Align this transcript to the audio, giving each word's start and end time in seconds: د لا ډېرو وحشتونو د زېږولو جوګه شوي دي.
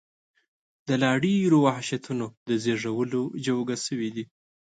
د 0.87 0.89
لا 1.01 1.11
ډېرو 1.23 1.57
وحشتونو 1.67 2.25
د 2.47 2.49
زېږولو 2.63 3.21
جوګه 3.45 3.75
شوي 3.85 4.09
دي. 4.15 4.23